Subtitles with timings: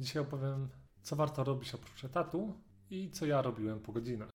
[0.00, 0.68] Dzisiaj opowiem,
[1.02, 2.54] co warto robić oprócz etatu
[2.90, 4.30] i co ja robiłem po godzinach.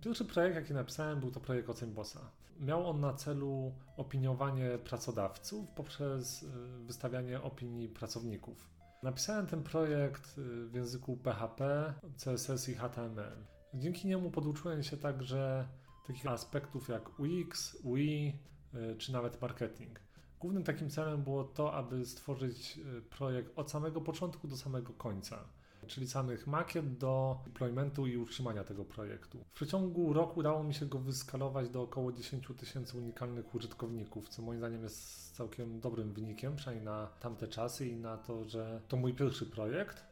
[0.00, 2.30] Pierwszy projekt, jaki napisałem, był to projekt Ocen Bossa.
[2.60, 6.46] Miał on na celu opiniowanie pracodawców poprzez y,
[6.86, 8.70] wystawianie opinii pracowników.
[9.02, 13.46] Napisałem ten projekt y, w języku PHP, CSS i HTML.
[13.74, 15.68] Dzięki niemu poduczyłem się także
[16.06, 18.38] takich aspektów jak UX, UI
[18.74, 20.01] y, czy nawet marketing.
[20.42, 22.80] Głównym takim celem było to, aby stworzyć
[23.10, 25.44] projekt od samego początku do samego końca
[25.86, 29.44] czyli samych makiet do deploymentu i utrzymania tego projektu.
[29.44, 34.42] W przeciągu roku udało mi się go wyskalować do około 10 tysięcy unikalnych użytkowników, co
[34.42, 38.96] moim zdaniem jest całkiem dobrym wynikiem, przynajmniej na tamte czasy i na to, że to
[38.96, 40.04] mój pierwszy projekt.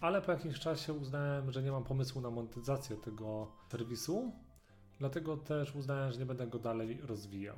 [0.00, 4.32] Ale po jakimś czasie uznałem, że nie mam pomysłu na monetyzację tego serwisu,
[4.98, 7.56] dlatego też uznałem, że nie będę go dalej rozwijał.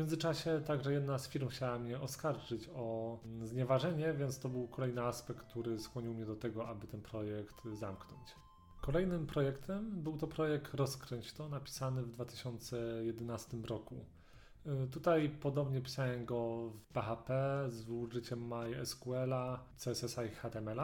[0.00, 5.46] Międzyczasie także jedna z firm chciała mnie oskarżyć o znieważenie, więc to był kolejny aspekt,
[5.46, 8.34] który skłonił mnie do tego, aby ten projekt zamknąć.
[8.80, 14.04] Kolejnym projektem był to projekt Rozkręć to, napisany w 2011 roku.
[14.66, 19.34] Y, tutaj podobnie pisałem go w PHP z użyciem MySQL,
[19.76, 20.80] CSS i HTML,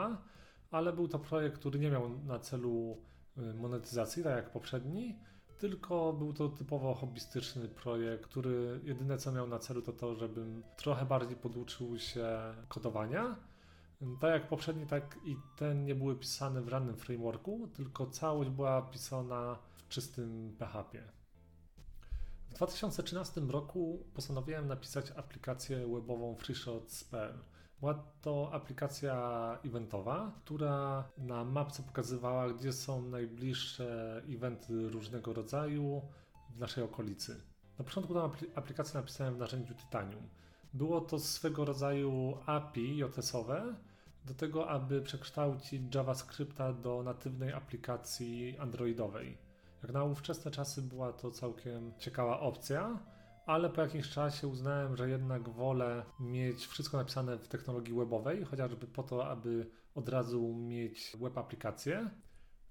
[0.70, 2.96] ale był to projekt, który nie miał na celu
[3.38, 5.18] y, monetyzacji, tak jak poprzedni,
[5.58, 10.62] tylko był to typowo hobbystyczny projekt, który jedyne co miał na celu to to, żebym
[10.76, 12.28] trochę bardziej poduczył się
[12.68, 13.36] kodowania.
[14.20, 18.82] Tak jak poprzedni, tak i ten nie były pisane w żadnym frameworku, tylko całość była
[18.82, 21.02] pisana w czystym PHP.
[22.50, 27.38] W 2013 roku postanowiłem napisać aplikację webową freeshots.pl.
[27.80, 36.02] Była to aplikacja eventowa, która na mapce pokazywała, gdzie są najbliższe eventy różnego rodzaju
[36.50, 37.40] w naszej okolicy.
[37.78, 40.28] Na początku tę aplikację napisałem w narzędziu Titanium.
[40.74, 43.74] Było to swego rodzaju API JS-owe
[44.24, 49.38] do tego, aby przekształcić JavaScripta do natywnej aplikacji androidowej.
[49.82, 52.98] Jak na ówczesne czasy była to całkiem ciekawa opcja,
[53.46, 58.86] ale po jakimś czasie uznałem, że jednak wolę mieć wszystko napisane w technologii webowej, chociażby
[58.86, 62.10] po to, aby od razu mieć web aplikację.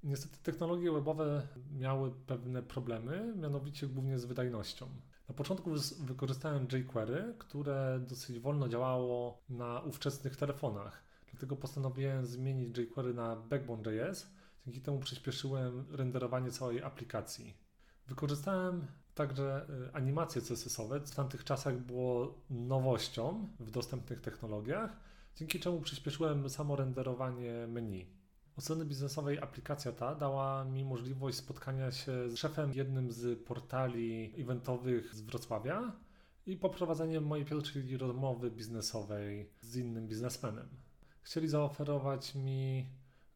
[0.03, 4.89] Niestety technologie webowe miały pewne problemy, mianowicie głównie z wydajnością.
[5.29, 11.03] Na początku wykorzystałem jQuery, które dosyć wolno działało na ówczesnych telefonach.
[11.31, 14.27] Dlatego postanowiłem zmienić jQuery na Backbone.js.
[14.65, 17.64] Dzięki temu przyspieszyłem renderowanie całej aplikacji.
[18.07, 20.99] Wykorzystałem także y, animacje CSS-owe.
[20.99, 24.99] W tamtych czasach było nowością w dostępnych technologiach,
[25.35, 28.05] dzięki czemu przyspieszyłem samo renderowanie menu.
[28.57, 34.33] Od strony biznesowej aplikacja ta dała mi możliwość spotkania się z szefem jednym z portali
[34.37, 35.91] eventowych z Wrocławia
[36.45, 40.67] i poprowadzenie mojej pierwszej rozmowy biznesowej z innym biznesmenem.
[41.22, 42.85] Chcieli zaoferować mi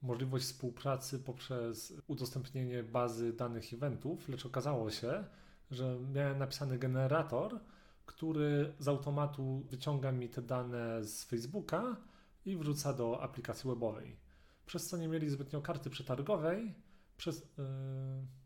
[0.01, 5.23] możliwość współpracy poprzez udostępnienie bazy danych eventów, lecz okazało się,
[5.71, 7.59] że miałem napisany generator,
[8.05, 11.95] który z automatu wyciąga mi te dane z Facebooka
[12.45, 14.17] i wrzuca do aplikacji webowej.
[14.65, 16.75] Przez co nie mieli zbytnio karty przetargowej,
[17.17, 17.39] przez.
[17.57, 18.39] Yy,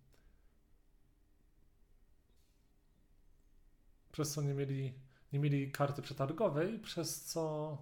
[4.12, 4.94] przez co nie mieli,
[5.34, 7.78] nie mieli karty przetargowej, przez co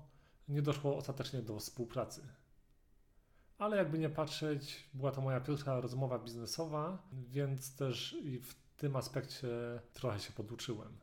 [0.47, 2.21] nie doszło ostatecznie do współpracy
[3.61, 8.95] ale jakby nie patrzeć, była to moja pierwsza rozmowa biznesowa, więc też i w tym
[8.95, 9.47] aspekcie
[9.93, 10.97] trochę się poduczyłem.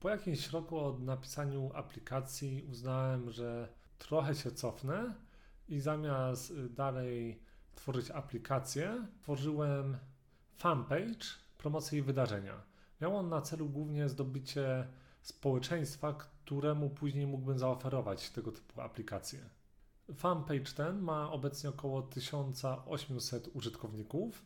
[0.00, 5.14] Po jakimś roku od napisaniu aplikacji uznałem, że trochę się cofnę
[5.68, 7.42] i zamiast dalej
[7.74, 9.96] tworzyć aplikację, tworzyłem
[10.56, 11.26] fanpage
[11.58, 12.62] promocji i wydarzenia.
[13.00, 14.88] Miał on na celu głównie zdobycie
[15.22, 19.61] społeczeństwa, któremu później mógłbym zaoferować tego typu aplikacje.
[20.16, 24.44] Fanpage ten ma obecnie około 1800 użytkowników.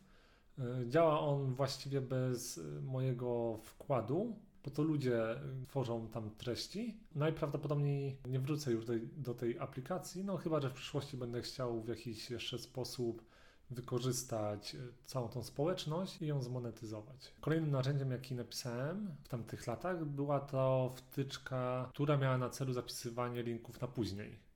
[0.59, 4.35] E, działa on właściwie bez e, mojego wkładu,
[4.65, 6.97] bo to ludzie e, tworzą tam treści.
[7.15, 11.81] Najprawdopodobniej nie wrócę już do, do tej aplikacji, no chyba, że w przyszłości będę chciał
[11.81, 13.23] w jakiś jeszcze sposób
[13.69, 14.75] wykorzystać
[15.05, 17.33] całą tą społeczność i ją zmonetyzować.
[17.41, 23.43] Kolejnym narzędziem, jaki napisałem w tamtych latach, była to wtyczka, która miała na celu zapisywanie
[23.43, 24.46] linków na później.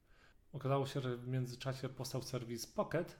[0.53, 3.19] Okazało się, że w międzyczasie powstał serwis Pocket,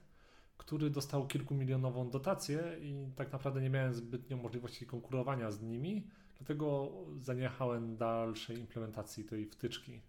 [0.57, 6.07] który dostał kilkumilionową dotację i tak naprawdę nie miałem zbytnio możliwości konkurowania z nimi,
[6.38, 10.01] dlatego zaniechałem dalszej implementacji tej wtyczki.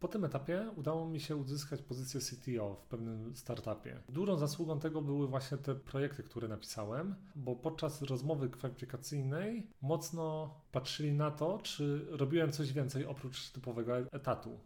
[0.00, 4.00] Po tym etapie udało mi się uzyskać pozycję CTO w pewnym startupie.
[4.08, 11.12] Dużą zasługą tego były właśnie te projekty, które napisałem, bo podczas rozmowy kwalifikacyjnej mocno patrzyli
[11.12, 14.58] na to, czy robiłem coś więcej oprócz typowego etatu.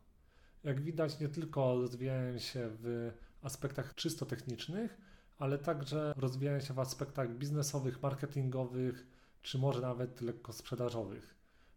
[0.68, 3.12] Jak widać, nie tylko rozwijałem się w
[3.42, 4.98] aspektach czysto technicznych,
[5.38, 9.06] ale także rozwijałem się w aspektach biznesowych, marketingowych,
[9.42, 11.34] czy może nawet lekko sprzedażowych.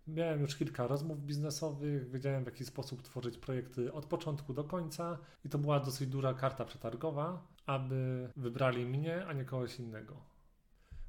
[0.08, 5.18] Miałem już kilka rozmów biznesowych, wiedziałem w jaki sposób tworzyć projekty od początku do końca
[5.46, 10.16] i to była dosyć duża karta przetargowa, aby wybrali mnie, a nie kogoś innego.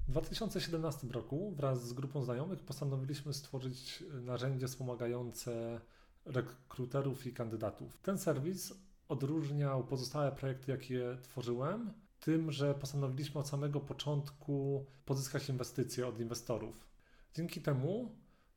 [0.08, 5.80] W 2017 roku wraz z grupą znajomych postanowiliśmy stworzyć narzędzie wspomagające
[6.24, 7.98] rekruterów i kandydatów.
[8.02, 8.74] Ten serwis
[9.08, 16.88] odróżniał pozostałe projekty, jakie tworzyłem, tym, że postanowiliśmy od samego początku pozyskać inwestycje od inwestorów.
[17.34, 18.14] Dzięki temu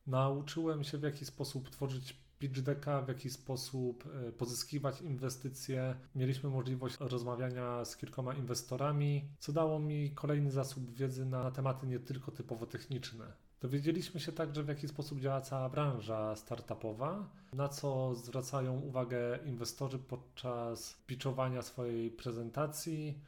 [0.08, 5.96] nauczyłem się w jaki sposób tworzyć pitch decka, w jaki sposób e, pozyskiwać inwestycje.
[6.16, 12.00] Mieliśmy możliwość rozmawiania z kilkoma inwestorami, co dało mi kolejny zasób wiedzy na tematy nie
[12.00, 13.45] tylko typowo techniczne.
[13.66, 20.00] Dowiedzieliśmy się także, w jaki sposób działa cała branża startupowa, na co zwracają uwagę inwestorzy
[20.00, 23.20] podczas pitchowania swojej prezentacji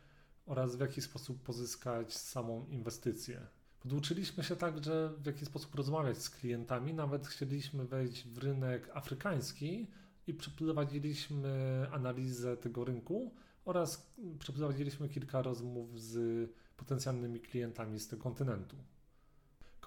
[0.45, 3.48] oraz w jaki sposób pozyskać samą inwestycję.
[3.80, 6.94] Poduczyliśmy się także, w jaki sposób rozmawiać z klientami.
[6.94, 9.88] Nawet chcieliśmy wejść w rynek afrykański
[10.28, 13.31] i przeprowadziliśmy analizę tego rynku
[13.66, 18.75] oraz przeprowadziliśmy kilka rozmów z potencjalnymi klientami z tego kontynentu.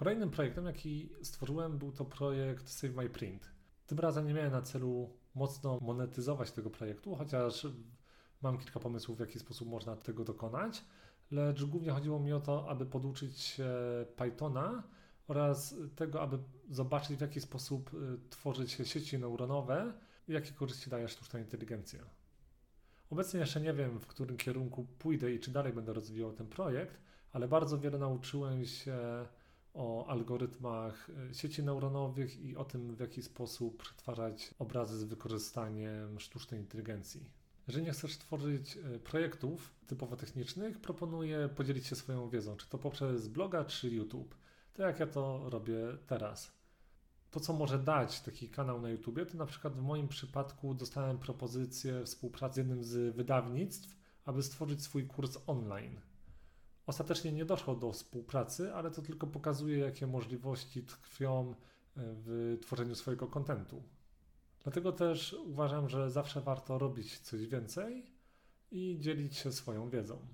[0.01, 3.51] Kolejnym projektem, jaki stworzyłem, był to projekt Save My Print.
[3.87, 7.67] Tym razem nie miałem na celu mocno monetyzować tego projektu, chociaż
[8.41, 10.83] mam kilka pomysłów, w jaki sposób można tego dokonać
[11.31, 13.61] lecz głównie chodziło mi o to, aby poduczyć
[14.15, 14.83] Pythona
[15.27, 16.39] oraz tego, aby
[16.69, 19.93] zobaczyć, w jaki sposób y, tworzyć sieci neuronowe
[20.27, 21.99] i jakie korzyści daje sztuczna inteligencja.
[23.09, 27.01] Obecnie jeszcze nie wiem, w którym kierunku pójdę i czy dalej będę rozwijał ten projekt,
[27.33, 28.97] ale bardzo wiele nauczyłem się
[29.73, 36.19] o algorytmach y, sieci neuronowych i o tym, w jaki sposób przetwarzać obrazy z wykorzystaniem
[36.19, 37.29] sztucznej inteligencji.
[37.67, 42.77] Jeżeli nie chcesz tworzyć e, projektów typowo technicznych, proponuję podzielić się swoją wiedzą, czy to
[42.77, 44.35] poprzez bloga, czy YouTube.
[44.73, 45.77] Tak jak ja to robię
[46.07, 46.51] teraz.
[47.31, 51.17] To, co może dać taki kanał na YouTube, to na przykład w moim przypadku dostałem
[51.17, 55.99] propozycję współpracy z jednym z wydawnictw, aby stworzyć swój kurs online.
[56.91, 61.53] Ostatecznie nie doszło do współpracy, ale to tylko pokazuje, jakie możliwości tkwią e,
[61.95, 63.83] w tworzeniu swojego kontentu.
[64.63, 68.05] Dlatego też uważam, że zawsze warto robić coś więcej
[68.71, 70.27] i dzielić się swoją wiedzą.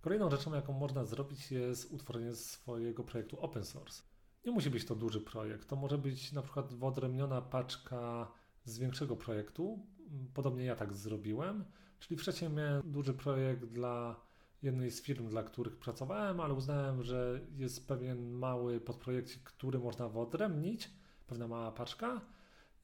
[0.00, 4.02] Kolejną rzeczą, jaką można zrobić, jest utworzenie swojego projektu open source.
[4.46, 8.32] Nie musi być to duży projekt, to może być na przykład wyodrębniona paczka
[8.64, 9.86] z większego projektu.
[10.34, 11.64] Podobnie ja tak zrobiłem,
[11.98, 14.29] czyli wcześniej miałem duży projekt dla
[14.62, 20.08] jednej z firm, dla których pracowałem, ale uznałem, że jest pewien mały podprojekt, który można
[20.08, 20.90] wyodrębnić,
[21.26, 22.20] pewna mała paczka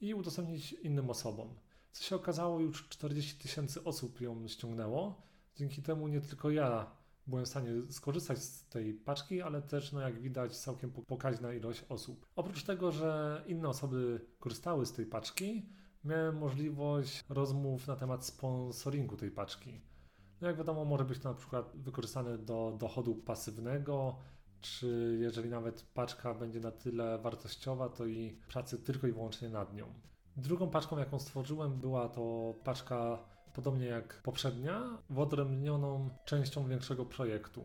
[0.00, 1.55] i udostępnić innym osobom.
[1.93, 5.23] Co się okazało, już 40 tysięcy osób ją ściągnęło.
[5.56, 6.90] Dzięki temu nie tylko ja
[7.26, 11.84] byłem w stanie skorzystać z tej paczki, ale też, no jak widać, całkiem pokaźna ilość
[11.88, 12.26] osób.
[12.37, 15.69] Oprócz tego, że inne osoby korzystały z tej paczki,
[16.05, 19.81] miałem możliwość rozmów na temat sponsoringu tej paczki.
[20.41, 24.17] No jak wiadomo, może być to na przykład wykorzystane do dochodu pasywnego,
[24.61, 29.75] czy jeżeli nawet paczka będzie na tyle wartościowa, to i pracy tylko i wyłącznie nad
[29.75, 29.87] nią.
[30.37, 33.19] Drugą paczką, jaką stworzyłem, była to paczka,
[33.55, 37.64] podobnie jak poprzednia, wyodrębnioną częścią większego projektu.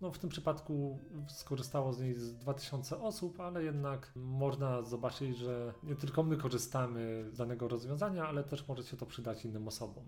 [0.00, 0.98] No, w tym przypadku
[1.28, 7.24] skorzystało z niej z 2000 osób, ale jednak można zobaczyć, że nie tylko my korzystamy
[7.32, 10.04] z danego rozwiązania, ale też może się to przydać innym osobom.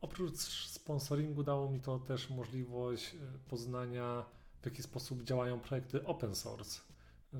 [0.00, 0.38] Oprócz
[0.68, 4.24] sponsoringu dało mi to też możliwość e, poznania
[4.62, 6.80] w jaki sposób działają projekty open source,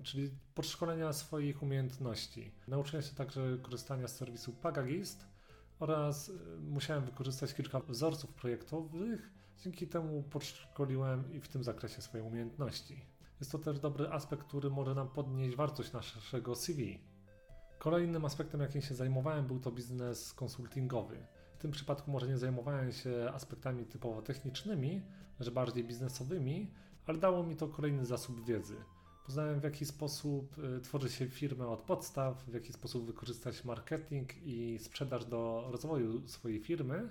[0.03, 2.53] czyli podszkolenia swoich umiejętności.
[2.69, 5.27] Nauczyłem się także korzystania z serwisu Pagagist
[5.79, 9.31] oraz y, musiałem wykorzystać kilka wzorców projektowych.
[9.59, 13.07] Dzięki temu podszkoliłem i w tym zakresie swoje umiejętności.
[13.41, 16.99] Jest to też dobry aspekt, który może nam podnieść wartość naszego CV.
[17.79, 21.27] Kolejnym aspektem, jakim się zajmowałem, był to biznes konsultingowy.
[21.61, 25.03] Tym przypadku może nie zajmowałem się aspektami typowo technicznymi,
[25.41, 26.71] lecz bardziej biznesowymi,
[27.07, 28.77] ale dało mi to kolejny zasób wiedzy.
[29.27, 34.33] Poznałem w jaki sposób y, tworzy się firmę od podstaw, w jaki sposób wykorzystać marketing
[34.43, 37.11] i sprzedaż do rozwoju swojej firmy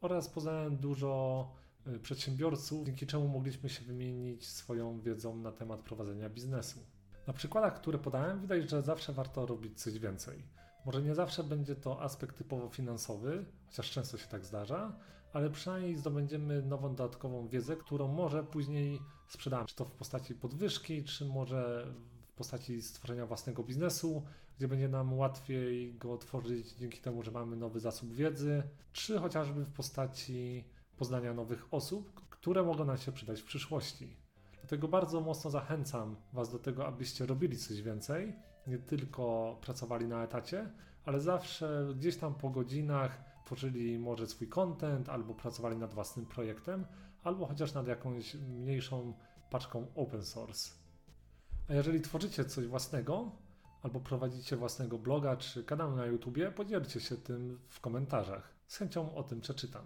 [0.00, 1.52] oraz poznałem dużo
[1.86, 6.80] y, przedsiębiorców, dzięki czemu mogliśmy się wymienić swoją wiedzą na temat prowadzenia biznesu.
[7.26, 10.42] Na przykładach, które podałem, widać, że zawsze warto robić coś więcej.
[10.88, 14.96] Może nie zawsze będzie to aspekt typowo finansowy, chociaż często się tak zdarza,
[15.32, 19.66] ale przynajmniej zdobędziemy nową dodatkową wiedzę, którą może później sprzedamy.
[19.66, 21.92] Czy to w postaci podwyżki, czy może
[22.28, 24.22] w postaci stworzenia własnego biznesu,
[24.58, 29.64] gdzie będzie nam łatwiej go tworzyć dzięki temu, że mamy nowy zasób wiedzy, czy chociażby
[29.64, 30.64] w postaci
[30.96, 34.16] poznania nowych osób, które mogą nam się przydać w przyszłości.
[34.60, 40.24] Dlatego bardzo mocno zachęcam Was do tego, abyście robili coś więcej, nie tylko pracowali na
[40.24, 40.70] etacie,
[41.04, 46.86] ale zawsze gdzieś tam po godzinach tworzyli może swój content, albo pracowali nad własnym projektem,
[47.22, 49.14] albo chociaż nad jakąś mniejszą
[49.50, 50.70] paczką open source.
[51.68, 53.30] A jeżeli tworzycie coś własnego,
[53.82, 58.54] albo prowadzicie własnego bloga czy kanał na YouTubie, podzielcie się tym w komentarzach.
[58.66, 59.82] Z chęcią o tym przeczytam.